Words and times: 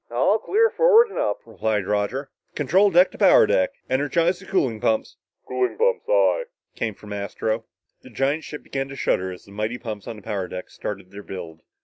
"All 0.09 0.39
clear 0.39 0.71
forward 0.71 1.09
and 1.11 1.19
up," 1.19 1.41
replied 1.45 1.85
Roger. 1.85 2.31
"Control 2.55 2.89
deck 2.89 3.11
to 3.11 3.19
power 3.19 3.45
deck... 3.45 3.69
energize 3.87 4.39
the 4.39 4.47
cooling 4.47 4.81
pumps!" 4.81 5.17
"Cooling 5.47 5.77
pumps, 5.77 6.05
aye," 6.09 6.45
came 6.75 6.95
from 6.95 7.13
Astro. 7.13 7.65
The 8.01 8.09
giant 8.09 8.43
ship 8.43 8.63
began 8.63 8.87
to 8.87 8.95
shudder 8.95 9.31
as 9.31 9.45
the 9.45 9.51
mighty 9.51 9.77
pumps 9.77 10.07
on 10.07 10.15
the 10.15 10.23
power 10.23 10.47
deck 10.47 10.71
started 10.71 11.11
their 11.11 11.21
build. 11.21 11.61